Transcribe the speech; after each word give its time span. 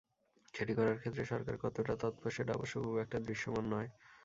সেটি 0.53 0.73
করার 0.75 0.97
ক্ষেত্রে 0.99 1.23
সরকার 1.25 1.55
কতটা 1.63 1.93
তৎপর, 2.01 2.29
সেটা 2.31 2.51
অবশ্য 2.53 2.75
খুব 2.83 2.95
একটা 2.97 3.17
দৃশ্যমান 3.21 3.65
নয়। 3.73 3.89